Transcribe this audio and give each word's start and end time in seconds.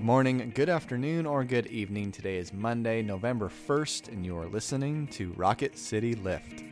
Good 0.00 0.06
morning, 0.06 0.52
good 0.54 0.70
afternoon, 0.70 1.26
or 1.26 1.44
good 1.44 1.66
evening. 1.66 2.10
Today 2.10 2.38
is 2.38 2.54
Monday, 2.54 3.02
November 3.02 3.50
1st, 3.50 4.08
and 4.08 4.24
you 4.24 4.34
are 4.38 4.46
listening 4.46 5.06
to 5.08 5.34
Rocket 5.34 5.76
City 5.76 6.14
Lift. 6.14 6.69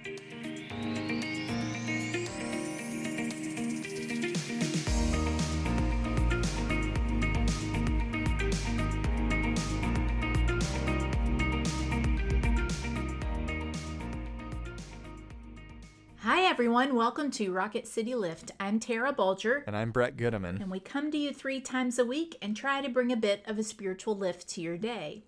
Hi, 16.22 16.42
everyone. 16.42 16.96
Welcome 16.96 17.30
to 17.32 17.52
Rocket 17.52 17.86
City 17.86 18.14
Lift. 18.14 18.50
I'm 18.58 18.80
Tara 18.80 19.12
Bulger, 19.12 19.62
And 19.66 19.76
I'm 19.76 19.92
Brett 19.92 20.16
Goodeman. 20.16 20.60
and 20.60 20.70
we 20.70 20.80
come 20.80 21.10
to 21.12 21.18
you 21.18 21.32
three 21.32 21.60
times 21.60 21.98
a 21.98 22.04
week 22.04 22.36
and 22.42 22.56
try 22.56 22.80
to 22.82 22.88
bring 22.88 23.12
a 23.12 23.16
bit 23.16 23.44
of 23.46 23.58
a 23.58 23.62
spiritual 23.62 24.16
lift 24.16 24.48
to 24.50 24.60
your 24.60 24.76
day. 24.76 25.22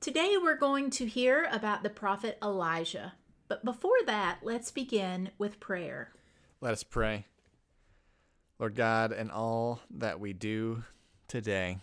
Today, 0.00 0.36
we're 0.40 0.56
going 0.56 0.90
to 0.90 1.06
hear 1.06 1.48
about 1.50 1.82
the 1.82 1.90
prophet 1.90 2.38
Elijah. 2.42 3.14
But 3.48 3.64
before 3.64 3.98
that, 4.06 4.38
let's 4.42 4.70
begin 4.70 5.30
with 5.36 5.60
prayer. 5.60 6.12
Let 6.60 6.72
us 6.72 6.84
pray. 6.84 7.26
Lord 8.58 8.76
God, 8.76 9.12
in 9.12 9.30
all 9.30 9.80
that 9.90 10.20
we 10.20 10.32
do 10.32 10.84
today, 11.26 11.78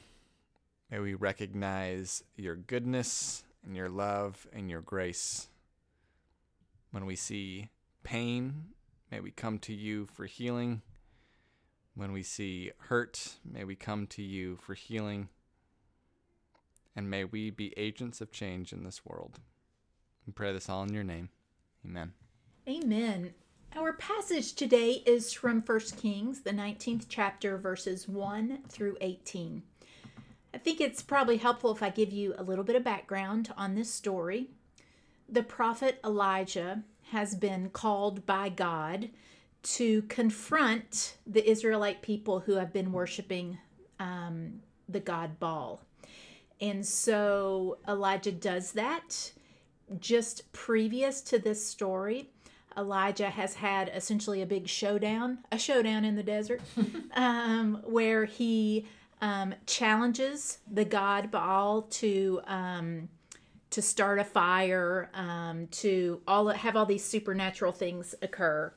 may 0.90 1.00
we 1.00 1.14
recognize 1.16 2.24
your 2.38 2.56
goodness 2.56 3.44
and 3.66 3.76
your 3.76 3.90
love 3.90 4.48
and 4.54 4.70
your 4.70 4.82
grace. 4.82 5.48
When 6.92 7.06
we 7.06 7.16
see 7.18 7.68
pain, 8.08 8.64
may 9.12 9.20
we 9.20 9.32
come 9.32 9.60
to 9.60 9.74
you 9.74 10.06
for 10.06 10.26
healing. 10.28 10.82
When 11.94 12.14
we 12.14 12.24
see 12.24 12.72
hurt, 12.84 13.34
may 13.44 13.66
we 13.66 13.76
come 13.76 14.08
to 14.08 14.24
you 14.24 14.56
for 14.56 14.76
healing. 14.76 15.28
And 16.96 17.10
may 17.10 17.26
we 17.26 17.50
be 17.50 17.74
agents 17.76 18.22
of 18.22 18.32
change 18.32 18.72
in 18.72 18.86
this 18.86 19.06
world. 19.06 19.40
We 20.26 20.32
pray 20.32 20.54
this 20.54 20.70
all 20.70 20.84
in 20.84 20.94
your 20.94 21.04
name. 21.04 21.28
Amen. 21.86 22.14
Amen. 22.66 23.34
Our 23.76 23.92
passage 23.92 24.54
today 24.54 25.04
is 25.06 25.34
from 25.34 25.62
1 25.62 25.80
Kings, 25.98 26.44
the 26.44 26.52
19th 26.52 27.08
chapter, 27.10 27.58
verses 27.58 28.08
1 28.08 28.60
through 28.70 28.96
18. 29.02 29.64
I 30.54 30.58
think 30.58 30.80
it's 30.80 31.02
probably 31.02 31.38
helpful 31.38 31.74
if 31.74 31.84
I 31.84 31.90
give 31.90 32.14
you 32.14 32.36
a 32.38 32.44
little 32.44 32.64
bit 32.64 32.78
of 32.78 32.86
background 32.86 33.54
on 33.58 33.76
this 33.76 33.94
story. 33.94 34.52
The 35.28 35.44
prophet 35.44 36.00
Elijah 36.06 36.84
has 37.12 37.36
been 37.36 37.70
called 37.70 38.26
by 38.26 38.50
God 38.50 39.10
to 39.64 40.02
confront 40.04 41.18
the 41.26 41.50
Israelite 41.50 42.02
people 42.02 42.40
who 42.40 42.54
have 42.54 42.72
been 42.72 42.92
worshiping 42.92 43.58
um, 44.00 44.62
the 44.88 45.00
god 45.00 45.40
Baal. 45.40 45.82
And 46.62 46.86
so 46.86 47.78
Elijah 47.88 48.32
does 48.32 48.72
that. 48.74 49.32
Just 50.00 50.52
previous 50.54 51.22
to 51.22 51.40
this 51.40 51.66
story, 51.66 52.30
Elijah 52.78 53.30
has 53.30 53.56
had 53.56 53.90
essentially 53.94 54.42
a 54.42 54.46
big 54.46 54.68
showdown, 54.68 55.40
a 55.52 55.58
showdown 55.58 56.04
in 56.06 56.16
the 56.16 56.24
desert, 56.24 56.62
um, 57.16 57.82
where 57.86 58.26
he 58.26 58.86
um, 59.22 59.56
challenges 59.66 60.60
the 60.72 60.86
god 60.86 61.32
Baal 61.32 61.84
to 61.84 62.42
um, 62.46 63.10
to 63.70 63.82
start 63.82 64.20
a 64.20 64.24
fire, 64.24 65.10
um, 65.14 65.68
to 65.68 66.22
all 66.28 66.48
have 66.50 66.76
all 66.76 66.86
these 66.86 67.04
supernatural 67.04 67.72
things 67.72 68.16
occur, 68.22 68.74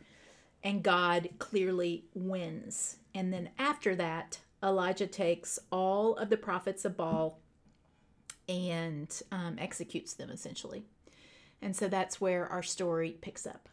and 0.63 0.83
God 0.83 1.29
clearly 1.39 2.05
wins. 2.15 2.99
And 3.15 3.33
then 3.33 3.51
after 3.59 3.95
that, 3.97 4.41
Elijah 4.63 5.07
takes 5.07 5.59
all 5.71 6.17
of 6.17 6.29
the 6.29 6.37
prophets 6.37 6.85
of 6.85 6.97
Baal 6.97 7.39
and 8.49 9.23
um, 9.31 9.57
executes 9.59 10.13
them 10.15 10.31
essentially. 10.31 10.85
And 11.63 11.77
so 11.77 11.89
that's 11.89 12.21
where 12.21 12.47
our 12.47 12.63
story 12.63 13.17
picks 13.21 13.47
up. 13.47 13.69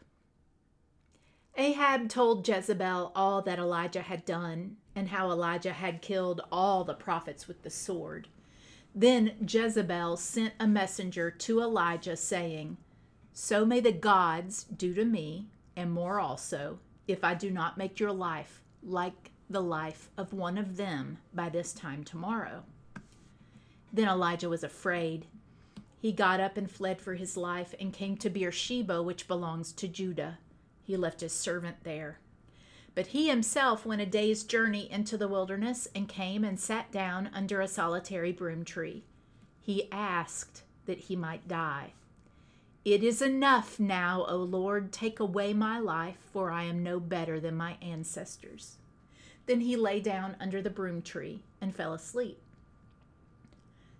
Ahab 1.56 2.08
told 2.08 2.46
Jezebel 2.46 3.10
all 3.16 3.42
that 3.42 3.58
Elijah 3.58 4.02
had 4.02 4.24
done 4.24 4.76
and 4.94 5.08
how 5.08 5.30
Elijah 5.30 5.72
had 5.72 6.02
killed 6.02 6.40
all 6.52 6.84
the 6.84 6.94
prophets 6.94 7.48
with 7.48 7.62
the 7.62 7.70
sword. 7.70 8.28
Then 8.94 9.32
Jezebel 9.46 10.16
sent 10.16 10.54
a 10.58 10.66
messenger 10.66 11.30
to 11.30 11.60
Elijah, 11.60 12.16
saying, 12.16 12.78
So 13.32 13.64
may 13.64 13.80
the 13.80 13.92
gods 13.92 14.64
do 14.64 14.94
to 14.94 15.04
me, 15.04 15.46
and 15.76 15.92
more 15.92 16.18
also, 16.18 16.80
if 17.06 17.22
I 17.22 17.34
do 17.34 17.50
not 17.50 17.78
make 17.78 18.00
your 18.00 18.12
life 18.12 18.62
like 18.82 19.30
the 19.50 19.62
life 19.62 20.10
of 20.16 20.32
one 20.32 20.58
of 20.58 20.76
them 20.76 21.18
by 21.32 21.48
this 21.48 21.72
time 21.72 22.04
tomorrow. 22.04 22.64
Then 23.92 24.08
Elijah 24.08 24.48
was 24.48 24.62
afraid. 24.62 25.26
He 26.00 26.12
got 26.12 26.40
up 26.40 26.56
and 26.56 26.70
fled 26.70 27.00
for 27.00 27.14
his 27.14 27.36
life 27.36 27.74
and 27.80 27.92
came 27.92 28.16
to 28.18 28.30
Beersheba, 28.30 29.02
which 29.02 29.28
belongs 29.28 29.72
to 29.72 29.88
Judah. 29.88 30.38
He 30.82 30.96
left 30.96 31.20
his 31.20 31.32
servant 31.32 31.78
there. 31.82 32.18
But 32.98 33.06
he 33.06 33.28
himself 33.28 33.86
went 33.86 34.00
a 34.00 34.06
day's 34.06 34.42
journey 34.42 34.90
into 34.90 35.16
the 35.16 35.28
wilderness 35.28 35.86
and 35.94 36.08
came 36.08 36.42
and 36.42 36.58
sat 36.58 36.90
down 36.90 37.30
under 37.32 37.60
a 37.60 37.68
solitary 37.68 38.32
broom 38.32 38.64
tree. 38.64 39.04
He 39.60 39.88
asked 39.92 40.64
that 40.86 40.98
he 40.98 41.14
might 41.14 41.46
die. 41.46 41.92
It 42.84 43.04
is 43.04 43.22
enough 43.22 43.78
now, 43.78 44.24
O 44.26 44.38
Lord, 44.38 44.92
take 44.92 45.20
away 45.20 45.54
my 45.54 45.78
life, 45.78 46.16
for 46.32 46.50
I 46.50 46.64
am 46.64 46.82
no 46.82 46.98
better 46.98 47.38
than 47.38 47.54
my 47.54 47.76
ancestors. 47.80 48.78
Then 49.46 49.60
he 49.60 49.76
lay 49.76 50.00
down 50.00 50.34
under 50.40 50.60
the 50.60 50.68
broom 50.68 51.00
tree 51.00 51.44
and 51.60 51.72
fell 51.72 51.94
asleep. 51.94 52.40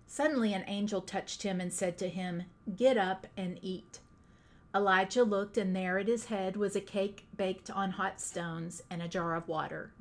Suddenly 0.07 0.53
an 0.53 0.65
angel 0.67 0.99
touched 0.99 1.43
him 1.43 1.61
and 1.61 1.71
said 1.71 1.97
to 1.99 2.09
him, 2.09 2.43
Get 2.75 2.97
up 2.97 3.27
and 3.37 3.59
eat. 3.61 3.99
Elijah 4.75 5.23
looked, 5.23 5.57
and 5.57 5.75
there 5.75 5.97
at 5.97 6.07
his 6.07 6.25
head 6.25 6.55
was 6.55 6.75
a 6.75 6.81
cake 6.81 7.25
baked 7.35 7.71
on 7.71 7.91
hot 7.91 8.21
stones 8.21 8.83
and 8.89 9.01
a 9.01 9.07
jar 9.07 9.35
of 9.35 9.47
water. 9.47 9.91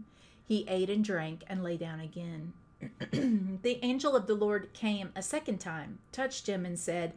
He 0.45 0.67
ate 0.69 0.91
and 0.91 1.05
drank 1.05 1.45
and 1.49 1.63
lay 1.63 1.77
down 1.77 2.01
again. 2.01 2.53
the 3.63 3.79
angel 3.83 4.15
of 4.15 4.27
the 4.27 4.35
Lord 4.35 4.73
came 4.73 5.11
a 5.17 5.23
second 5.23 5.59
time, 5.59 5.99
touched 6.13 6.49
him, 6.49 6.67
and 6.67 6.79
said, 6.79 7.15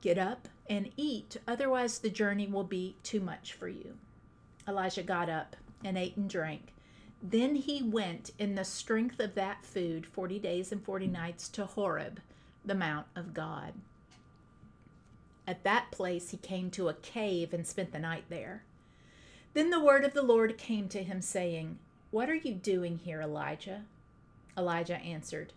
Get 0.00 0.18
up 0.18 0.48
and 0.68 0.90
eat, 0.96 1.36
otherwise 1.46 1.98
the 1.98 2.10
journey 2.10 2.46
will 2.46 2.64
be 2.64 2.96
too 3.02 3.20
much 3.20 3.52
for 3.52 3.68
you. 3.68 3.96
Elijah 4.66 5.02
got 5.02 5.28
up 5.28 5.56
and 5.84 5.96
ate 5.96 6.16
and 6.16 6.28
drank. 6.28 6.72
Then 7.22 7.56
he 7.56 7.82
went 7.82 8.30
in 8.38 8.54
the 8.54 8.64
strength 8.64 9.18
of 9.18 9.34
that 9.34 9.64
food 9.64 10.06
forty 10.06 10.38
days 10.38 10.70
and 10.70 10.82
forty 10.82 11.06
nights 11.06 11.48
to 11.50 11.64
Horeb, 11.64 12.20
the 12.64 12.74
mount 12.74 13.06
of 13.16 13.34
God. 13.34 13.74
At 15.48 15.64
that 15.64 15.90
place 15.90 16.28
he 16.28 16.36
came 16.36 16.70
to 16.72 16.90
a 16.90 16.94
cave 16.94 17.54
and 17.54 17.66
spent 17.66 17.92
the 17.92 17.98
night 17.98 18.24
there. 18.28 18.64
Then 19.54 19.70
the 19.70 19.82
word 19.82 20.04
of 20.04 20.12
the 20.12 20.22
Lord 20.22 20.58
came 20.58 20.90
to 20.90 21.02
him, 21.02 21.22
saying, 21.22 21.78
What 22.10 22.28
are 22.28 22.34
you 22.34 22.52
doing 22.52 22.98
here, 22.98 23.22
Elijah? 23.22 23.84
Elijah 24.58 24.98
answered, 24.98 25.54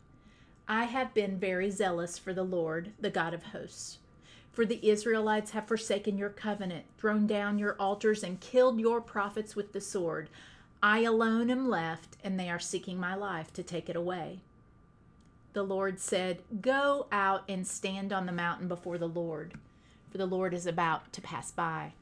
I 0.66 0.86
have 0.86 1.14
been 1.14 1.38
very 1.38 1.70
zealous 1.70 2.18
for 2.18 2.34
the 2.34 2.46
Lord, 2.46 2.94
the 3.02 3.10
God 3.10 3.34
of 3.34 3.44
hosts. 3.44 3.98
For 4.54 4.66
the 4.66 4.80
Israelites 4.90 5.52
have 5.52 5.68
forsaken 5.68 6.18
your 6.18 6.30
covenant, 6.30 6.86
thrown 6.98 7.28
down 7.28 7.60
your 7.60 7.76
altars, 7.78 8.24
and 8.24 8.40
killed 8.40 8.80
your 8.80 9.02
prophets 9.02 9.58
with 9.58 9.74
the 9.74 9.82
sword. 9.82 10.30
I 10.82 11.00
alone 11.00 11.50
am 11.50 11.68
left, 11.68 12.16
and 12.24 12.40
they 12.40 12.50
are 12.50 12.60
seeking 12.60 12.98
my 12.98 13.14
life 13.14 13.52
to 13.56 13.64
take 13.64 13.90
it 13.90 13.98
away. 13.98 14.40
The 15.52 15.64
Lord 15.64 16.00
said, 16.00 16.40
Go 16.62 17.08
out 17.12 17.44
and 17.50 17.68
stand 17.68 18.14
on 18.14 18.26
the 18.26 18.32
mountain 18.32 18.70
before 18.70 18.98
the 18.98 19.10
Lord, 19.10 19.56
for 20.12 20.18
the 20.18 20.26
Lord 20.26 20.54
is 20.54 20.68
about 20.68 21.12
to 21.14 21.22
pass 21.22 21.52
by. 21.52 21.94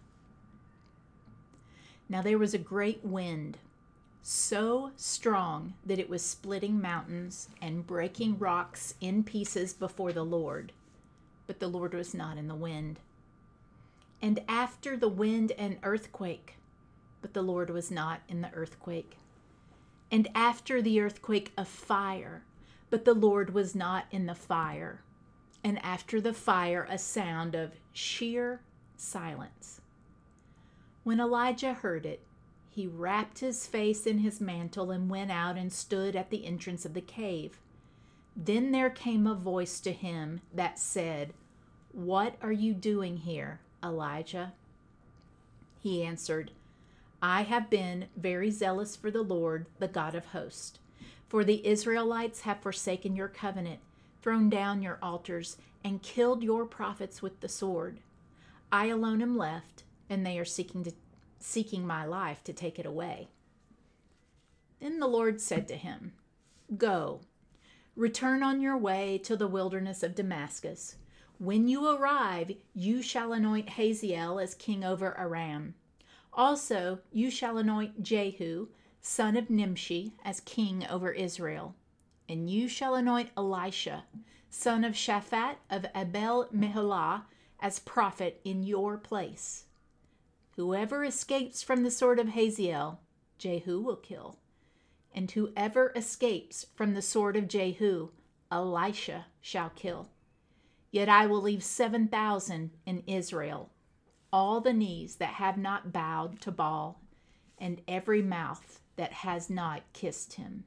Now 2.09 2.21
there 2.21 2.39
was 2.39 2.53
a 2.53 2.59
great 2.59 3.05
wind, 3.05 3.59
so 4.21 4.91
strong 4.95 5.73
that 5.85 5.99
it 5.99 6.09
was 6.09 6.23
splitting 6.23 6.81
mountains 6.81 7.49
and 7.61 7.85
breaking 7.85 8.39
rocks 8.39 8.95
in 8.99 9.23
pieces 9.23 9.73
before 9.73 10.11
the 10.11 10.25
Lord. 10.25 10.71
But 11.47 11.59
the 11.59 11.67
Lord 11.67 11.93
was 11.93 12.13
not 12.13 12.37
in 12.37 12.47
the 12.47 12.55
wind. 12.55 12.99
And 14.21 14.41
after 14.47 14.97
the 14.97 15.07
wind, 15.07 15.51
an 15.53 15.77
earthquake 15.83 16.55
but 17.21 17.33
the 17.33 17.41
Lord 17.41 17.69
was 17.69 17.91
not 17.91 18.21
in 18.27 18.41
the 18.41 18.53
earthquake. 18.53 19.17
And 20.11 20.27
after 20.33 20.81
the 20.81 20.99
earthquake, 21.01 21.51
a 21.57 21.65
fire, 21.65 22.43
but 22.89 23.05
the 23.05 23.13
Lord 23.13 23.53
was 23.53 23.75
not 23.75 24.05
in 24.11 24.25
the 24.25 24.35
fire. 24.35 25.01
And 25.63 25.83
after 25.83 26.21
the 26.21 26.33
fire, 26.33 26.87
a 26.89 26.97
sound 26.97 27.55
of 27.55 27.73
sheer 27.93 28.61
silence. 28.95 29.81
When 31.03 31.19
Elijah 31.19 31.73
heard 31.73 32.05
it, 32.05 32.21
he 32.69 32.87
wrapped 32.87 33.39
his 33.39 33.67
face 33.67 34.05
in 34.05 34.19
his 34.19 34.39
mantle 34.39 34.91
and 34.91 35.09
went 35.09 35.31
out 35.31 35.57
and 35.57 35.73
stood 35.73 36.15
at 36.15 36.29
the 36.29 36.45
entrance 36.45 36.85
of 36.85 36.93
the 36.93 37.01
cave. 37.01 37.57
Then 38.35 38.71
there 38.71 38.89
came 38.89 39.27
a 39.27 39.35
voice 39.35 39.79
to 39.81 39.91
him 39.91 40.41
that 40.53 40.79
said, 40.79 41.33
What 41.91 42.35
are 42.41 42.51
you 42.51 42.73
doing 42.73 43.17
here, 43.17 43.59
Elijah? 43.83 44.53
He 45.79 46.03
answered, 46.03 46.51
I 47.21 47.41
have 47.41 47.69
been 47.69 48.05
very 48.15 48.49
zealous 48.49 48.95
for 48.95 49.11
the 49.11 49.23
Lord, 49.23 49.65
the 49.79 49.87
God 49.87 50.15
of 50.15 50.27
hosts. 50.27 50.79
For 51.27 51.43
the 51.43 51.65
Israelites 51.67 52.41
have 52.41 52.61
forsaken 52.61 53.15
your 53.15 53.27
covenant, 53.27 53.79
thrown 54.21 54.49
down 54.49 54.81
your 54.81 54.99
altars, 55.01 55.57
and 55.83 56.01
killed 56.01 56.43
your 56.43 56.65
prophets 56.65 57.21
with 57.21 57.39
the 57.39 57.49
sword. 57.49 57.99
I 58.71 58.87
alone 58.87 59.21
am 59.21 59.37
left, 59.37 59.83
and 60.09 60.25
they 60.25 60.37
are 60.37 60.45
seeking 60.45 60.83
to 60.83 60.91
seeking 61.39 61.87
my 61.87 62.05
life 62.05 62.43
to 62.43 62.53
take 62.53 62.77
it 62.77 62.85
away. 62.85 63.29
Then 64.79 64.99
the 64.99 65.07
Lord 65.07 65.41
said 65.41 65.67
to 65.69 65.75
him, 65.75 66.13
Go, 66.77 67.21
return 67.95 68.43
on 68.43 68.61
your 68.61 68.77
way 68.77 69.17
to 69.19 69.35
the 69.35 69.47
wilderness 69.47 70.03
of 70.03 70.15
Damascus. 70.15 70.95
When 71.37 71.67
you 71.67 71.87
arrive, 71.87 72.51
you 72.73 73.01
shall 73.01 73.31
anoint 73.31 73.69
Hazael 73.71 74.39
as 74.39 74.53
king 74.53 74.83
over 74.83 75.17
Aram. 75.17 75.75
Also, 76.33 76.99
you 77.11 77.31
shall 77.31 77.57
anoint 77.57 78.03
Jehu, 78.03 78.67
son 79.01 79.37
of 79.37 79.49
Nimshi, 79.49 80.13
as 80.23 80.41
king 80.41 80.85
over 80.89 81.11
Israel. 81.11 81.75
And 82.29 82.47
you 82.47 82.67
shall 82.67 82.93
anoint 82.93 83.31
Elisha, 83.35 84.05
son 84.51 84.83
of 84.83 84.93
Shaphat 84.93 85.55
of 85.69 85.87
Abel 85.95 86.47
Meholah, 86.55 87.23
as 87.59 87.79
prophet 87.79 88.39
in 88.45 88.61
your 88.61 88.97
place. 88.97 89.65
Whoever 90.55 91.03
escapes 91.03 91.63
from 91.63 91.83
the 91.83 91.89
sword 91.89 92.19
of 92.19 92.29
Hazael, 92.29 92.99
Jehu 93.39 93.81
will 93.81 93.95
kill. 93.95 94.37
And 95.11 95.31
whoever 95.31 95.91
escapes 95.95 96.67
from 96.75 96.93
the 96.93 97.01
sword 97.01 97.35
of 97.35 97.47
Jehu, 97.47 98.09
Elisha 98.51 99.25
shall 99.41 99.71
kill. 99.71 100.09
Yet 100.91 101.09
I 101.09 101.25
will 101.25 101.41
leave 101.41 101.63
seven 101.63 102.07
thousand 102.07 102.71
in 102.85 103.03
Israel, 103.07 103.71
all 104.31 104.61
the 104.61 104.73
knees 104.73 105.15
that 105.15 105.33
have 105.33 105.57
not 105.57 105.91
bowed 105.91 106.39
to 106.41 106.51
Baal, 106.51 107.01
and 107.57 107.81
every 107.87 108.21
mouth 108.21 108.81
that 108.97 109.13
has 109.13 109.49
not 109.49 109.81
kissed 109.93 110.33
him. 110.33 110.65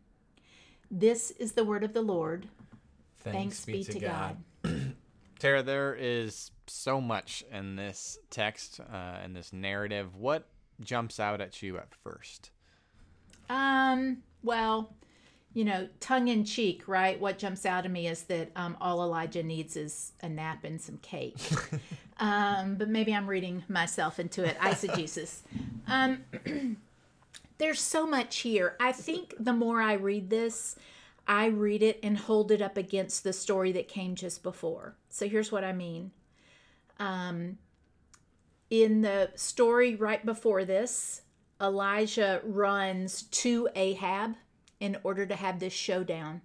This 0.95 1.31
is 1.33 1.53
the 1.53 1.65
word 1.65 1.85
of 1.85 1.95
the 1.95 2.03
Lord. 2.03 2.47
Thanks, 3.21 3.65
be, 3.65 3.83
to 3.83 3.99
God. 3.99 4.37
Tara, 5.39 5.63
there 5.63 5.97
is 5.99 6.51
so 6.67 7.01
much 7.01 7.43
in 7.51 7.77
this 7.77 8.19
text, 8.29 8.79
uh, 8.79 9.17
in 9.25 9.33
this 9.33 9.55
narrative. 9.55 10.15
What 10.17 10.47
jumps 10.83 11.19
out 11.19 11.41
at 11.41 11.63
you 11.63 11.79
at 11.79 11.95
first? 11.95 12.51
Um, 13.49 14.19
well, 14.43 14.95
you 15.55 15.65
know, 15.65 15.89
tongue 16.01 16.29
in 16.29 16.45
cheek, 16.45 16.87
right? 16.87 17.19
What 17.19 17.39
jumps 17.39 17.65
out 17.65 17.87
at 17.87 17.91
me 17.91 18.07
is 18.07 18.25
that 18.25 18.51
um, 18.55 18.77
all 18.79 19.03
Elijah 19.03 19.43
needs 19.43 19.77
is 19.77 20.13
a 20.23 20.29
nap 20.29 20.65
and 20.65 20.79
some 20.79 20.99
cake. 20.99 21.39
um, 22.19 22.75
but 22.75 22.91
maybe 22.91 23.15
I'm 23.15 23.27
reading 23.27 23.65
myself 23.67 24.21
into 24.21 24.45
it. 24.45 24.59
Eisegesis. 24.59 25.41
Um, 25.87 26.25
there's 27.59 27.81
so 27.81 28.07
much 28.07 28.39
here. 28.39 28.77
I 28.81 28.93
think 28.93 29.35
the 29.39 29.53
more 29.53 29.81
I 29.81 29.95
read 29.95 30.31
this, 30.31 30.77
I 31.27 31.47
read 31.47 31.83
it 31.83 32.01
and 32.03 32.19
hold 32.19 32.51
it 32.51 32.61
up 32.61 32.77
against 32.77 33.25
the 33.25 33.33
story 33.33 33.73
that 33.73 33.89
came 33.89 34.15
just 34.15 34.43
before. 34.43 34.97
So 35.09 35.29
here's 35.29 35.53
what 35.53 35.65
I 35.65 35.73
mean. 35.73 36.11
Um, 36.99 37.59
in 38.71 39.03
the 39.03 39.31
story 39.35 39.95
right 39.95 40.25
before 40.25 40.65
this, 40.65 41.23
Elijah 41.61 42.41
runs 42.45 43.23
to 43.23 43.69
Ahab 43.75 44.35
in 44.81 44.97
order 45.05 45.27
to 45.27 45.37
have 45.37 45.61
this 45.61 45.73
showdown. 45.73 46.41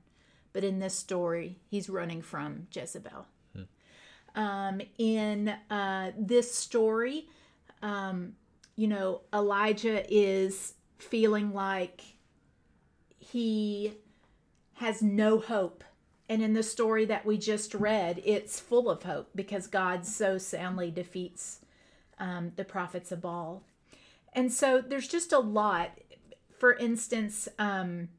But 0.54 0.64
in 0.64 0.80
this 0.80 0.96
story, 0.96 1.60
he's 1.70 1.90
running 1.90 2.22
from 2.22 2.68
Jezebel. 2.72 3.26
Um, 4.36 4.82
in 5.00 5.50
uh, 5.72 6.12
this 6.16 6.54
story, 6.54 7.28
um, 7.82 8.34
you 8.76 8.88
know, 8.88 9.22
Elijah 9.34 10.06
is 10.14 10.74
feeling 10.98 11.54
like 11.54 12.02
he 13.20 13.94
has 14.76 15.02
no 15.02 15.40
hope. 15.40 15.84
And 16.30 16.42
in 16.42 16.54
the 16.54 16.64
story 16.64 17.06
that 17.06 17.26
we 17.26 17.38
just 17.38 17.74
read, 17.74 18.22
it's 18.26 18.60
full 18.60 18.90
of 18.90 19.04
hope 19.04 19.30
because 19.34 19.68
God 19.68 20.06
so 20.06 20.38
soundly 20.38 20.92
defeats 20.92 21.60
um, 22.20 22.52
the 22.56 22.66
prophets 22.66 23.12
of 23.12 23.22
Baal. 23.22 23.64
And 24.34 24.52
so 24.52 24.82
there's 24.82 25.08
just 25.08 25.32
a 25.32 25.40
lot. 25.40 25.92
For 26.58 26.74
instance, 26.74 27.48
um, 27.58 28.10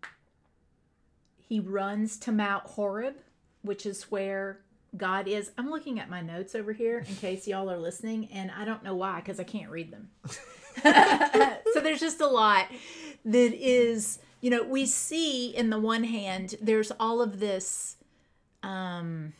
he 1.37 1.61
runs 1.61 2.19
to 2.19 2.33
Mount 2.33 2.65
Horeb, 2.65 3.17
which 3.63 3.85
is 3.87 4.05
where 4.05 4.61
God 4.97 5.29
is. 5.29 5.51
I'm 5.59 5.71
looking 5.71 6.01
at 6.01 6.11
my 6.11 6.21
notes 6.21 6.55
over 6.55 6.73
here 6.73 6.99
in 6.99 7.15
case 7.17 7.47
y'all 7.47 7.71
are 7.71 7.79
listening, 7.79 8.29
and 8.33 8.51
I 8.51 8.65
don't 8.65 8.83
know 8.83 8.95
why 8.95 9.21
because 9.21 9.39
I 9.39 9.45
can't 9.45 9.71
read 9.71 9.91
them. 9.91 10.11
so 11.73 11.81
there's 11.81 12.01
just 12.01 12.21
a 12.21 12.27
lot 12.27 12.67
that 13.25 13.55
is, 13.55 14.19
you 14.41 14.51
know, 14.51 14.63
we 14.63 14.87
see 14.87 15.55
in 15.55 15.71
the 15.71 15.79
one 15.79 16.05
hand, 16.05 16.55
there's 16.61 16.93
all 16.99 17.21
of 17.21 17.41
this 17.41 17.97
um, 18.63 19.33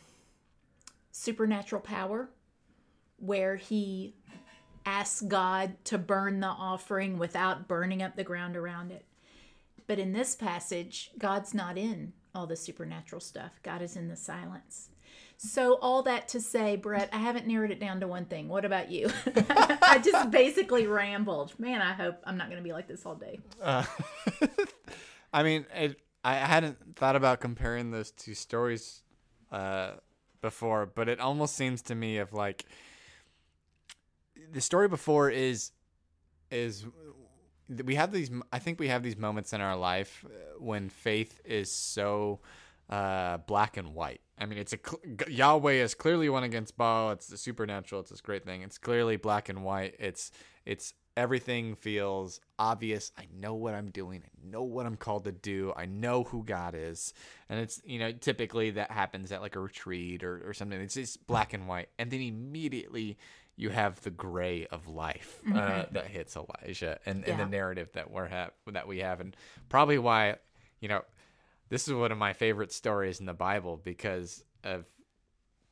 supernatural 1.11 1.81
power 1.81 2.29
where 3.17 3.57
he 3.57 4.15
asks 4.85 5.21
God 5.21 5.73
to 5.85 5.97
burn 5.97 6.39
the 6.39 6.47
offering 6.47 7.17
without 7.17 7.67
burning 7.67 8.01
up 8.01 8.15
the 8.15 8.23
ground 8.23 8.55
around 8.55 8.91
it. 8.91 9.05
But 9.87 9.99
in 9.99 10.13
this 10.13 10.35
passage, 10.35 11.11
God's 11.17 11.53
not 11.53 11.77
in 11.77 12.13
all 12.33 12.47
the 12.47 12.55
supernatural 12.55 13.21
stuff, 13.21 13.59
God 13.63 13.81
is 13.81 13.95
in 13.95 14.07
the 14.07 14.15
silence. 14.15 14.88
So, 15.41 15.75
all 15.75 16.03
that 16.03 16.27
to 16.29 16.41
say, 16.41 16.75
Brett, 16.75 17.07
I 17.13 17.17
haven't 17.17 17.47
narrowed 17.47 17.71
it 17.71 17.79
down 17.79 18.01
to 18.01 18.07
one 18.07 18.25
thing. 18.25 18.49
What 18.49 18.65
about 18.65 18.91
you? 18.91 19.09
I 19.81 20.01
just 20.03 20.31
basically 20.31 20.85
rambled. 20.85 21.57
Man, 21.57 21.81
I 21.81 21.93
hope 21.93 22.17
I'm 22.25 22.35
not 22.35 22.49
going 22.49 22.57
to 22.57 22.63
be 22.63 22.73
like 22.73 22.89
this 22.89 23.05
all 23.05 23.15
day. 23.15 23.39
Uh, 23.61 23.85
I 25.33 25.43
mean, 25.43 25.65
it, 25.73 25.97
I 26.25 26.33
hadn't 26.33 26.97
thought 26.97 27.15
about 27.15 27.39
comparing 27.39 27.89
those 27.91 28.11
two 28.11 28.33
stories 28.33 29.01
uh, 29.49 29.91
before, 30.41 30.85
but 30.85 31.07
it 31.07 31.21
almost 31.21 31.55
seems 31.55 31.83
to 31.83 31.95
me 31.95 32.17
of 32.17 32.33
like 32.33 32.65
the 34.51 34.59
story 34.59 34.89
before 34.89 35.29
is 35.29 35.71
is 36.51 36.85
we 37.85 37.95
have 37.95 38.11
these. 38.11 38.29
I 38.51 38.59
think 38.59 38.77
we 38.77 38.89
have 38.89 39.03
these 39.03 39.15
moments 39.15 39.53
in 39.53 39.61
our 39.61 39.77
life 39.77 40.25
uh, 40.25 40.59
when 40.59 40.89
faith 40.89 41.39
is 41.45 41.71
so 41.71 42.41
uh, 42.89 43.37
black 43.37 43.77
and 43.77 43.93
white. 43.93 44.19
I 44.39 44.45
mean, 44.45 44.57
it's 44.57 44.73
a 44.73 44.79
Yahweh 45.27 45.73
is 45.73 45.93
clearly 45.93 46.29
won 46.29 46.43
against 46.43 46.77
Baal. 46.77 47.11
It's 47.11 47.27
the 47.27 47.37
supernatural. 47.37 48.01
It's 48.01 48.09
this 48.09 48.21
great 48.21 48.45
thing. 48.45 48.61
It's 48.61 48.77
clearly 48.77 49.17
black 49.17 49.49
and 49.49 49.63
white. 49.63 49.95
It's 49.99 50.31
it's 50.65 50.93
everything 51.19 51.75
feels 51.75 52.39
obvious. 52.57 53.11
I 53.17 53.27
know 53.37 53.53
what 53.53 53.73
I'm 53.73 53.89
doing. 53.89 54.23
I 54.23 54.49
know 54.49 54.63
what 54.63 54.85
I'm 54.85 54.95
called 54.95 55.25
to 55.25 55.33
do. 55.33 55.73
I 55.75 55.85
know 55.85 56.23
who 56.23 56.45
God 56.45 56.75
is. 56.77 57.13
And 57.49 57.59
it's, 57.59 57.81
you 57.83 57.99
know, 57.99 58.13
typically 58.13 58.71
that 58.71 58.89
happens 58.89 59.33
at 59.33 59.41
like 59.41 59.57
a 59.57 59.59
retreat 59.59 60.23
or, 60.23 60.47
or 60.47 60.53
something. 60.53 60.79
It's 60.79 60.93
just 60.93 61.27
black 61.27 61.53
and 61.53 61.67
white. 61.67 61.89
And 61.99 62.09
then 62.09 62.21
immediately 62.21 63.17
you 63.57 63.69
have 63.69 64.01
the 64.03 64.11
gray 64.11 64.65
of 64.67 64.87
life 64.87 65.41
uh, 65.45 65.51
mm-hmm. 65.51 65.93
that 65.93 66.05
hits 66.07 66.37
Elijah 66.37 66.99
and, 67.05 67.25
yeah. 67.25 67.31
and 67.31 67.39
the 67.41 67.45
narrative 67.45 67.89
that 67.95 68.09
we're 68.09 68.27
have 68.27 68.51
that 68.71 68.87
we 68.87 68.99
have. 68.99 69.19
And 69.19 69.35
probably 69.67 69.97
why, 69.97 70.37
you 70.79 70.87
know, 70.87 71.03
this 71.69 71.87
is 71.87 71.93
one 71.93 72.11
of 72.11 72.17
my 72.17 72.33
favorite 72.33 72.71
stories 72.71 73.19
in 73.19 73.25
the 73.25 73.33
Bible 73.33 73.79
because 73.83 74.43
of 74.63 74.85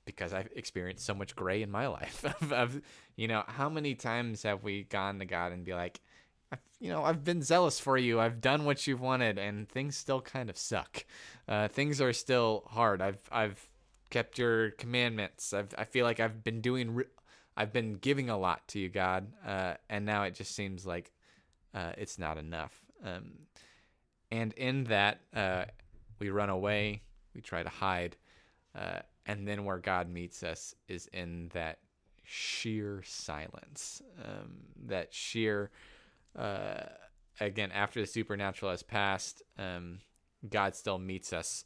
because 0.05 0.33
I've 0.33 0.49
experienced 0.55 1.05
so 1.05 1.13
much 1.13 1.35
gray 1.35 1.61
in 1.61 1.69
my 1.69 1.87
life. 1.87 2.23
of, 2.41 2.53
of, 2.53 2.81
you 3.17 3.27
know, 3.27 3.43
how 3.45 3.67
many 3.67 3.93
times 3.93 4.43
have 4.43 4.63
we 4.63 4.83
gone 4.83 5.19
to 5.19 5.25
God 5.25 5.51
and 5.51 5.65
be 5.65 5.73
like, 5.73 5.99
you 6.79 6.89
know, 6.89 7.03
I've 7.03 7.25
been 7.25 7.41
zealous 7.41 7.79
for 7.79 7.97
you. 7.97 8.19
I've 8.19 8.39
done 8.39 8.63
what 8.63 8.87
you've 8.87 9.01
wanted, 9.01 9.37
and 9.37 9.67
things 9.67 9.97
still 9.97 10.21
kind 10.21 10.49
of 10.49 10.57
suck. 10.57 11.05
Uh, 11.47 11.67
things 11.67 11.99
are 11.99 12.13
still 12.13 12.63
hard. 12.67 13.01
I've 13.01 13.19
I've 13.31 13.67
kept 14.09 14.37
your 14.37 14.71
commandments. 14.71 15.53
I've 15.53 15.73
I 15.77 15.83
feel 15.83 16.05
like 16.05 16.19
I've 16.19 16.43
been 16.43 16.61
doing. 16.61 16.95
Re- 16.95 17.05
I've 17.57 17.73
been 17.73 17.95
giving 17.95 18.29
a 18.29 18.37
lot 18.37 18.67
to 18.69 18.79
you, 18.79 18.87
God, 18.87 19.27
uh, 19.45 19.73
and 19.89 20.05
now 20.05 20.23
it 20.23 20.35
just 20.35 20.55
seems 20.55 20.85
like 20.85 21.11
uh, 21.73 21.93
it's 21.97 22.19
not 22.19 22.37
enough. 22.37 22.73
Um, 23.03 23.31
and 24.31 24.53
in 24.53 24.85
that, 24.85 25.21
uh, 25.35 25.65
we 26.19 26.29
run 26.29 26.49
away, 26.49 27.01
we 27.33 27.41
try 27.41 27.63
to 27.63 27.69
hide, 27.69 28.17
uh, 28.75 28.99
and 29.25 29.47
then 29.47 29.65
where 29.65 29.77
God 29.77 30.09
meets 30.09 30.43
us 30.43 30.75
is 30.87 31.07
in 31.07 31.49
that 31.53 31.79
sheer 32.23 33.03
silence, 33.05 34.01
um, 34.23 34.57
that 34.85 35.13
sheer. 35.13 35.71
Uh, 36.37 36.83
again, 37.39 37.71
after 37.71 38.01
the 38.01 38.07
supernatural 38.07 38.71
has 38.71 38.83
passed, 38.83 39.41
um, 39.57 39.99
God 40.47 40.75
still 40.75 40.97
meets 40.97 41.33
us 41.33 41.65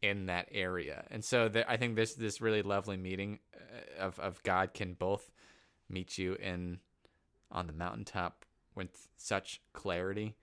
in 0.00 0.26
that 0.26 0.48
area, 0.50 1.04
and 1.10 1.24
so 1.24 1.48
I 1.68 1.76
think 1.76 1.94
this 1.94 2.14
this 2.14 2.40
really 2.40 2.62
lovely 2.62 2.96
meeting 2.96 3.38
uh, 3.54 4.02
of 4.02 4.18
of 4.18 4.42
God 4.42 4.74
can 4.74 4.94
both 4.94 5.30
meet 5.88 6.18
you 6.18 6.34
in 6.34 6.80
on 7.52 7.66
the 7.66 7.72
mountaintop 7.72 8.44
with 8.74 9.08
such 9.16 9.60
clarity, 9.72 10.34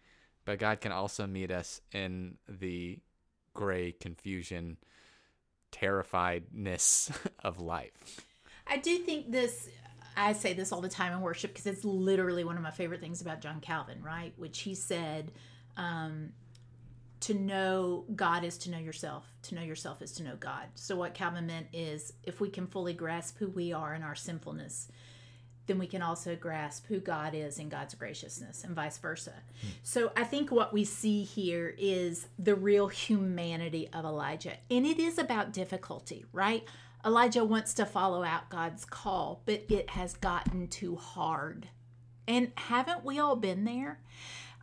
but 0.46 0.60
God 0.60 0.80
can 0.80 0.92
also 0.92 1.28
meet 1.28 1.52
us 1.52 1.82
in 1.92 2.38
the 2.48 3.00
gray 3.54 3.92
confusion, 3.92 4.78
terrifiedness 5.72 7.12
of 7.44 7.60
life. 7.60 8.26
I 8.68 8.78
do 8.78 8.98
think 9.00 9.32
this 9.32 9.70
I 10.16 10.34
say 10.34 10.54
this 10.54 10.72
all 10.72 10.82
the 10.82 10.90
time 10.90 11.14
in 11.14 11.22
worship 11.22 11.52
because 11.52 11.66
it's 11.66 11.86
literally 11.86 12.44
one 12.44 12.58
of 12.58 12.64
my 12.64 12.72
favorite 12.72 13.00
things 13.00 13.22
about 13.22 13.42
John 13.42 13.62
Calvin, 13.62 14.04
right? 14.04 14.34
Which 14.36 14.60
he 14.60 14.76
said, 14.76 15.32
um, 15.78 16.34
to 17.22 17.34
know 17.34 18.06
God 18.16 18.44
is 18.44 18.58
to 18.60 18.72
know 18.72 18.78
yourself. 18.78 19.26
To 19.44 19.56
know 19.56 19.62
yourself 19.62 20.02
is 20.02 20.12
to 20.14 20.24
know 20.24 20.36
God. 20.38 20.68
So, 20.76 20.96
what 20.96 21.14
Calvin 21.14 21.48
meant 21.48 21.68
is 21.74 22.14
if 22.24 22.40
we 22.40 22.50
can 22.50 22.68
fully 22.68 22.94
grasp 22.94 23.38
who 23.38 23.48
we 23.48 23.74
are 23.74 23.94
in 23.94 24.04
our 24.04 24.16
sinfulness, 24.16 24.90
then 25.70 25.80
we 25.80 25.88
can 25.88 26.02
also 26.02 26.36
grasp 26.36 26.88
who 26.88 27.00
God 27.00 27.36
is 27.36 27.60
in 27.60 27.70
God's 27.70 27.94
graciousness 27.94 28.64
and 28.64 28.76
vice 28.76 28.98
versa. 28.98 29.36
So, 29.84 30.12
I 30.18 30.24
think 30.24 30.52
what 30.52 30.74
we 30.74 30.84
see 30.84 31.24
here 31.24 31.76
is 31.78 32.28
the 32.40 32.56
real 32.56 32.88
humanity 32.88 33.88
of 33.94 34.04
Elijah. 34.04 34.58
And 34.72 34.86
it 34.86 35.00
is 35.00 35.20
about 35.20 35.54
difficulty, 35.54 36.26
right? 36.34 36.64
Elijah 37.06 37.46
wants 37.46 37.76
to 37.76 37.86
follow 37.86 38.24
out 38.24 38.50
God's 38.50 38.84
call, 38.84 39.44
but 39.46 39.64
it 39.70 39.92
has 39.92 40.16
gotten 40.16 40.68
too 40.68 40.96
hard. 40.96 41.70
And 42.28 42.52
haven't 42.56 43.06
we 43.06 43.20
all 43.20 43.36
been 43.36 43.64
there? 43.64 44.00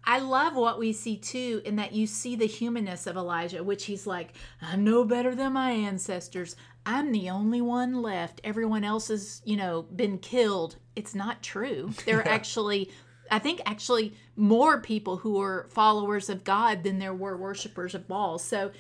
I 0.05 0.19
love 0.19 0.55
what 0.55 0.79
we 0.79 0.93
see 0.93 1.17
too, 1.17 1.63
in 1.65 1.77
that 1.77 1.93
you 1.93 2.07
see 2.07 2.37
the 2.37 2.47
humanness 2.47 3.07
of 3.07 3.17
Elijah, 3.17 3.65
which 3.65 3.87
he's 3.87 4.07
like, 4.07 4.35
I'm 4.61 4.85
no 4.85 5.05
better 5.05 5.35
than 5.35 5.53
my 5.55 5.71
ancestors. 5.71 6.57
I'm 6.87 7.11
the 7.11 7.31
only 7.31 7.61
one 7.61 8.01
left. 8.01 8.41
Everyone 8.45 8.85
else 8.85 9.09
has, 9.09 9.43
you 9.45 9.57
know, 9.57 9.83
been 9.83 10.19
killed. 10.19 10.77
It's 10.95 11.15
not 11.15 11.43
true. 11.43 11.91
There 12.07 12.21
are 12.21 12.29
actually, 12.29 12.93
I 13.29 13.41
think, 13.41 13.61
actually 13.67 14.15
more 14.37 14.81
people 14.81 15.17
who 15.19 15.43
are 15.43 15.67
followers 15.71 16.31
of 16.31 16.45
God 16.45 16.85
than 16.85 17.01
there 17.01 17.13
were 17.13 17.37
worshipers 17.37 17.97
of 17.97 18.07
Baal. 18.07 18.39
So, 18.39 18.71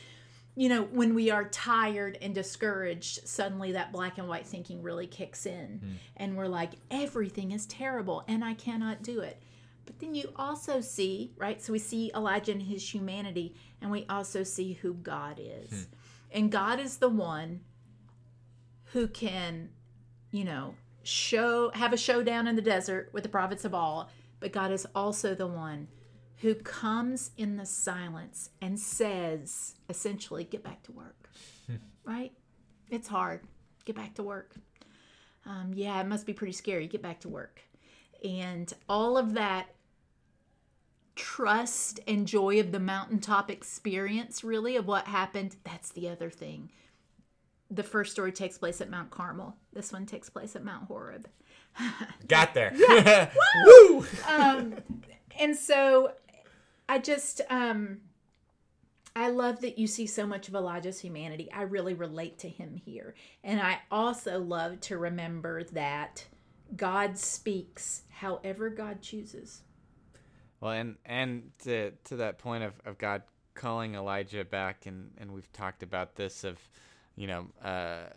you 0.54 0.68
know, 0.68 0.84
when 0.84 1.14
we 1.14 1.30
are 1.30 1.48
tired 1.48 2.16
and 2.22 2.32
discouraged, 2.32 3.26
suddenly 3.26 3.72
that 3.72 3.92
black 3.92 4.18
and 4.18 4.28
white 4.28 4.46
thinking 4.46 4.82
really 4.82 5.08
kicks 5.08 5.44
in. 5.44 5.80
Mm. 5.84 5.94
And 6.16 6.36
we're 6.36 6.46
like, 6.46 6.75
everything 6.92 7.50
is 7.50 7.66
terrible 7.66 8.25
and 8.28 8.44
I 8.44 8.54
cannot 8.54 9.02
do 9.02 9.20
it. 9.20 9.42
But 9.84 9.98
then 9.98 10.14
you 10.14 10.32
also 10.36 10.80
see, 10.80 11.32
right? 11.36 11.60
So 11.60 11.72
we 11.72 11.80
see 11.80 12.12
Elijah 12.14 12.52
and 12.52 12.62
his 12.62 12.92
humanity, 12.92 13.54
and 13.80 13.90
we 13.90 14.04
also 14.08 14.42
see 14.42 14.72
who 14.72 14.94
God 14.94 15.40
is. 15.40 15.70
Hmm. 15.70 15.82
And 16.32 16.52
God 16.52 16.80
is 16.80 16.96
the 16.96 17.08
one 17.08 17.60
who 18.97 19.07
can, 19.07 19.69
you 20.31 20.43
know, 20.43 20.75
show 21.03 21.71
have 21.75 21.93
a 21.93 21.99
showdown 21.99 22.47
in 22.47 22.57
the 22.57 22.62
desert 22.62 23.11
with 23.12 23.23
the 23.25 23.29
prophets 23.29 23.67
of 23.67 23.73
Baal, 23.73 24.09
but 24.41 24.55
God 24.55 24.73
is 24.73 24.87
also 24.95 25.35
the 25.35 25.47
one 25.47 25.88
who 26.38 26.55
comes 26.55 27.31
in 27.37 27.59
the 27.59 27.67
silence 27.67 28.49
and 28.62 28.81
says, 28.81 29.75
essentially, 29.91 30.45
get 30.45 30.65
back 30.65 30.83
to 30.85 30.93
work. 30.93 31.29
Right? 32.07 32.33
It's 32.88 33.09
hard. 33.09 33.41
Get 33.85 33.97
back 33.97 34.15
to 34.15 34.23
work. 34.23 34.55
Um, 35.45 35.73
yeah, 35.75 36.00
it 36.00 36.07
must 36.07 36.25
be 36.25 36.33
pretty 36.33 36.53
scary. 36.53 36.87
Get 36.87 37.03
back 37.03 37.19
to 37.21 37.29
work. 37.29 37.61
And 38.25 38.73
all 38.88 39.19
of 39.19 39.35
that 39.35 39.67
trust 41.17 41.99
and 42.07 42.26
joy 42.26 42.61
of 42.61 42.71
the 42.71 42.79
mountaintop 42.79 43.50
experience, 43.50 44.45
really, 44.45 44.76
of 44.76 44.87
what 44.87 45.09
happened, 45.09 45.57
that's 45.65 45.91
the 45.91 46.09
other 46.09 46.31
thing. 46.31 46.71
The 47.70 47.82
first 47.82 48.12
story 48.12 48.32
takes 48.32 48.58
place 48.58 48.80
at 48.80 48.90
Mount 48.90 49.11
Carmel. 49.11 49.56
This 49.73 49.92
one 49.92 50.06
takes 50.06 50.30
place 50.30 50.54
at 50.56 50.64
Mount 50.64 50.85
Horeb. 50.85 51.28
Got 52.28 52.54
there. 52.54 52.73
Woo! 53.66 54.06
um, 54.28 54.75
and 55.38 55.56
so 55.56 56.12
I 56.88 56.99
just, 56.99 57.40
um, 57.50 57.99
I 59.14 59.30
love 59.30 59.61
that 59.62 59.78
you 59.78 59.87
see 59.87 60.06
so 60.06 60.26
much 60.26 60.49
of 60.49 60.54
Elijah's 60.54 61.00
humanity. 61.00 61.50
I 61.52 61.62
really 61.62 61.94
relate 61.94 62.38
to 62.40 62.49
him 62.49 62.76
here. 62.76 63.14
And 63.42 63.61
I 63.61 63.80
also 63.90 64.38
love 64.38 64.80
to 64.82 64.99
remember 64.99 65.64
that 65.64 66.26
God 66.75 67.18
speaks 67.18 68.02
however 68.11 68.70
God 68.70 69.00
chooses. 69.02 69.62
Well, 70.61 70.73
and 70.73 70.96
and 71.04 71.50
to 71.64 71.92
to 72.04 72.16
that 72.16 72.38
point 72.38 72.64
of, 72.64 72.75
of 72.85 72.99
God 72.99 73.23
calling 73.54 73.94
Elijah 73.94 74.44
back, 74.44 74.87
and 74.87 75.11
and 75.18 75.32
we've 75.32 75.52
talked 75.52 75.82
about 75.82 76.16
this 76.16 76.44
of, 76.44 76.58
you 77.16 77.26
know, 77.26 77.46
uh, 77.64 78.11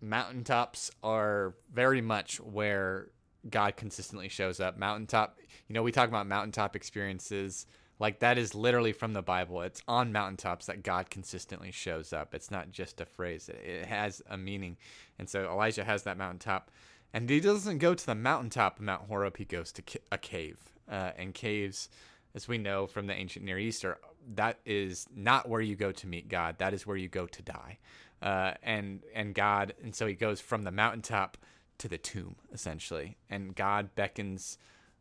mountaintops 0.00 0.90
are 1.02 1.54
very 1.72 2.00
much 2.00 2.40
where 2.40 3.08
God 3.48 3.76
consistently 3.76 4.28
shows 4.28 4.60
up. 4.60 4.78
Mountaintop, 4.78 5.38
you 5.68 5.74
know, 5.74 5.82
we 5.82 5.92
talk 5.92 6.08
about 6.08 6.26
mountaintop 6.26 6.76
experiences. 6.76 7.66
Like 7.98 8.20
that 8.20 8.38
is 8.38 8.54
literally 8.54 8.92
from 8.92 9.12
the 9.12 9.22
Bible. 9.22 9.62
It's 9.62 9.82
on 9.88 10.12
mountaintops 10.12 10.66
that 10.66 10.82
God 10.82 11.10
consistently 11.10 11.72
shows 11.72 12.12
up. 12.12 12.34
It's 12.34 12.50
not 12.50 12.70
just 12.70 13.00
a 13.00 13.06
phrase. 13.06 13.48
It, 13.48 13.86
has 13.86 14.22
a 14.28 14.36
meaning. 14.36 14.76
And 15.18 15.28
so 15.28 15.50
Elijah 15.50 15.84
has 15.84 16.04
that 16.04 16.18
mountaintop. 16.18 16.70
And 17.12 17.28
he 17.28 17.40
doesn't 17.40 17.78
go 17.78 17.94
to 17.94 18.06
the 18.06 18.14
mountaintop 18.14 18.78
of 18.78 18.84
Mount 18.84 19.08
Horeb, 19.08 19.38
he 19.38 19.44
goes 19.44 19.72
to 19.72 19.82
a 20.12 20.18
cave 20.18 20.58
uh, 20.90 21.12
and 21.16 21.32
caves, 21.34 21.88
as 22.34 22.46
we 22.46 22.58
know 22.58 22.86
from 22.86 23.06
the 23.06 23.14
ancient 23.14 23.44
Near 23.44 23.58
East, 23.58 23.84
are, 23.84 23.98
that 24.34 24.58
is 24.66 25.06
not 25.14 25.48
where 25.48 25.62
you 25.62 25.74
go 25.74 25.90
to 25.90 26.06
meet 26.06 26.28
God. 26.28 26.58
That 26.58 26.74
is 26.74 26.86
where 26.86 26.96
you 26.96 27.08
go 27.08 27.26
to 27.26 27.42
die. 27.42 27.78
Uh, 28.20 28.54
and 28.62 29.02
and 29.14 29.34
God, 29.34 29.74
and 29.82 29.94
so 29.94 30.06
he 30.06 30.14
goes 30.14 30.40
from 30.40 30.64
the 30.64 30.72
mountaintop 30.72 31.36
to 31.78 31.88
the 31.88 31.98
tomb 31.98 32.36
essentially, 32.52 33.16
and 33.30 33.54
God 33.54 33.94
beckons 33.94 34.58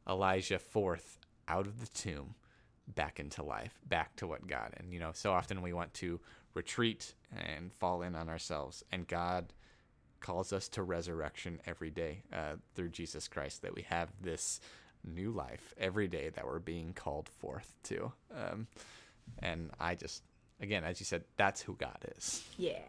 Elijah 0.08 0.60
forth 0.60 1.18
out 1.48 1.66
of 1.66 1.80
the 1.80 1.88
tomb, 1.88 2.36
back 2.88 3.20
into 3.20 3.42
life, 3.42 3.80
back 3.88 4.16
to 4.18 4.28
what 4.28 4.48
God. 4.48 4.74
And 4.78 4.94
you 4.94 5.00
know, 5.00 5.12
so 5.14 5.32
often 5.32 5.62
we 5.62 5.74
want 5.74 5.94
to 5.96 6.20
retreat 6.54 7.16
and 7.36 7.74
fall 7.74 8.04
in 8.04 8.16
on 8.16 8.30
ourselves, 8.30 8.84
and 8.92 9.08
God 9.08 9.54
calls 10.20 10.52
us 10.54 10.68
to 10.70 10.84
resurrection 10.84 11.60
every 11.66 11.90
day 11.90 12.24
uh, 12.34 12.56
through 12.76 12.90
Jesus 12.90 13.28
Christ. 13.28 13.64
That 13.64 13.76
we 13.76 13.84
have 13.84 14.10
this 14.22 14.60
new 15.04 15.32
life 15.32 15.74
every 15.78 16.08
day 16.08 16.30
that 16.30 16.46
we're 16.46 16.60
being 16.60 16.94
called 16.94 17.30
forth 17.30 17.74
to. 17.84 18.12
Um, 18.36 18.68
and 19.40 19.72
I 19.80 19.96
just, 19.96 20.24
again, 20.62 20.84
as 20.84 21.00
you 21.00 21.06
said, 21.06 21.24
that's 21.38 21.62
who 21.62 21.74
God 21.74 21.98
is. 22.18 22.44
Yeah. 22.58 22.80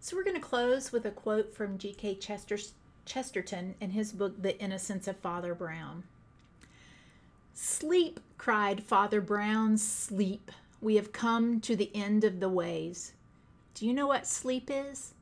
So 0.00 0.16
we're 0.16 0.24
going 0.24 0.36
to 0.36 0.42
close 0.42 0.92
with 0.92 1.06
a 1.06 1.10
quote 1.10 1.54
from 1.54 1.78
G.K. 1.78 2.16
Chester, 2.16 2.58
Chesterton 3.06 3.74
in 3.80 3.90
his 3.90 4.12
book, 4.12 4.40
The 4.40 4.58
Innocence 4.60 5.08
of 5.08 5.16
Father 5.16 5.54
Brown. 5.54 6.04
Sleep, 7.54 8.20
cried 8.36 8.82
Father 8.82 9.20
Brown, 9.20 9.78
sleep. 9.78 10.50
We 10.80 10.96
have 10.96 11.12
come 11.12 11.60
to 11.60 11.76
the 11.76 11.90
end 11.94 12.24
of 12.24 12.40
the 12.40 12.48
ways. 12.48 13.12
Do 13.74 13.86
you 13.86 13.94
know 13.94 14.06
what 14.06 14.26
sleep 14.26 14.68
is? 14.72 15.14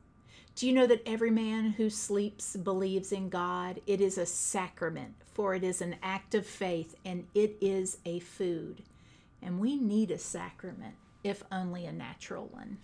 Do 0.55 0.67
you 0.67 0.73
know 0.73 0.85
that 0.87 1.01
every 1.05 1.31
man 1.31 1.71
who 1.71 1.89
sleeps 1.89 2.55
believes 2.55 3.11
in 3.11 3.29
God? 3.29 3.81
It 3.87 4.01
is 4.01 4.17
a 4.17 4.25
sacrament, 4.25 5.15
for 5.33 5.55
it 5.55 5.63
is 5.63 5.81
an 5.81 5.95
act 6.03 6.35
of 6.35 6.45
faith 6.45 6.95
and 7.03 7.25
it 7.33 7.55
is 7.59 7.97
a 8.05 8.19
food. 8.19 8.83
And 9.41 9.59
we 9.59 9.77
need 9.77 10.11
a 10.11 10.19
sacrament, 10.19 10.95
if 11.23 11.43
only 11.51 11.85
a 11.85 11.91
natural 11.91 12.47
one. 12.51 12.77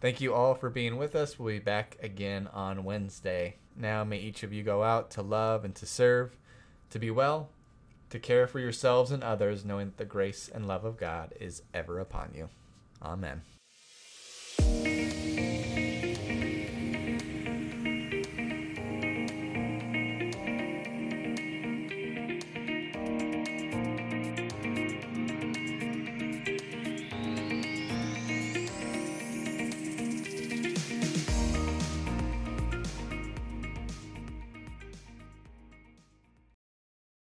Thank 0.00 0.20
you 0.20 0.34
all 0.34 0.54
for 0.54 0.68
being 0.68 0.96
with 0.98 1.16
us. 1.16 1.38
We'll 1.38 1.54
be 1.54 1.58
back 1.60 1.96
again 2.02 2.48
on 2.52 2.84
Wednesday. 2.84 3.56
Now, 3.76 4.04
may 4.04 4.18
each 4.18 4.42
of 4.42 4.52
you 4.52 4.62
go 4.62 4.82
out 4.82 5.10
to 5.12 5.22
love 5.22 5.64
and 5.64 5.74
to 5.76 5.86
serve, 5.86 6.36
to 6.90 6.98
be 6.98 7.10
well, 7.10 7.48
to 8.10 8.18
care 8.18 8.46
for 8.46 8.60
yourselves 8.60 9.10
and 9.10 9.24
others, 9.24 9.64
knowing 9.64 9.86
that 9.86 9.96
the 9.96 10.04
grace 10.04 10.50
and 10.52 10.68
love 10.68 10.84
of 10.84 10.98
God 10.98 11.32
is 11.40 11.62
ever 11.72 11.98
upon 11.98 12.32
you. 12.34 12.50
Amen. 13.02 13.42